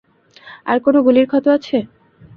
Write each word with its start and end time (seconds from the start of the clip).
আর 0.65 0.77
কোনো 0.85 0.99
গুলির 1.05 1.27
ক্ষত 1.29 1.45
আছে? 1.55 1.77